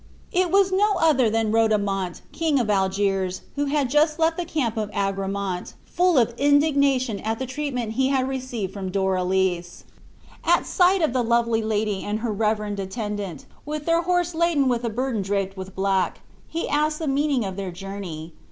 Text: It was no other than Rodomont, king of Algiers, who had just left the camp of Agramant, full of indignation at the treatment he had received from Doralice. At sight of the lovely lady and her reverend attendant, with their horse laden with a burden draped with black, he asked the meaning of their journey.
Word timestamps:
It 0.31 0.49
was 0.49 0.71
no 0.71 0.93
other 0.99 1.29
than 1.29 1.51
Rodomont, 1.51 2.21
king 2.31 2.59
of 2.59 2.71
Algiers, 2.71 3.41
who 3.55 3.65
had 3.65 3.87
just 3.91 4.17
left 4.17 4.35
the 4.35 4.45
camp 4.45 4.75
of 4.75 4.89
Agramant, 4.93 5.75
full 5.85 6.17
of 6.17 6.33
indignation 6.39 7.19
at 7.19 7.37
the 7.37 7.45
treatment 7.45 7.91
he 7.91 8.07
had 8.07 8.27
received 8.27 8.73
from 8.73 8.91
Doralice. 8.91 9.83
At 10.43 10.65
sight 10.65 11.03
of 11.03 11.13
the 11.13 11.21
lovely 11.23 11.61
lady 11.61 12.03
and 12.03 12.21
her 12.21 12.31
reverend 12.33 12.79
attendant, 12.79 13.45
with 13.63 13.85
their 13.85 14.01
horse 14.01 14.33
laden 14.33 14.67
with 14.67 14.83
a 14.83 14.89
burden 14.89 15.21
draped 15.21 15.55
with 15.55 15.75
black, 15.75 16.21
he 16.47 16.67
asked 16.67 16.97
the 16.97 17.05
meaning 17.07 17.45
of 17.45 17.55
their 17.55 17.69
journey. 17.69 18.33